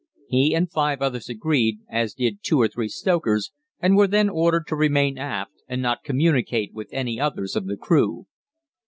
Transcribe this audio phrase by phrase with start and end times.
[0.27, 4.65] He and five others agreed, as did two or three stokers, and were then ordered
[4.69, 8.25] to remain aft and not communicate with any others of the crew.